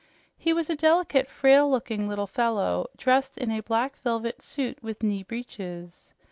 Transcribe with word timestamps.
He 0.35 0.51
was 0.51 0.67
a 0.67 0.75
delicate, 0.75 1.27
frail 1.29 1.69
looking 1.69 2.07
little 2.09 2.25
fellow, 2.25 2.87
dressed 2.97 3.37
in 3.37 3.51
a 3.51 3.61
black 3.61 3.95
velvet 3.97 4.41
suit 4.41 4.81
with 4.81 5.03
knee 5.03 5.21
breeches. 5.21 6.15